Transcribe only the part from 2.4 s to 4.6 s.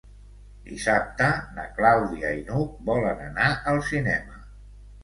i n'Hug volen anar al cinema.